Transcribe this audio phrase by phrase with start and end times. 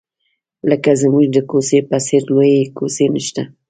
[0.69, 3.43] لکه زموږ د کوڅې په څېر لویې کوڅې نشته.